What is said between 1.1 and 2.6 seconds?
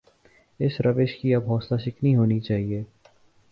کی اب حوصلہ شکنی ہونی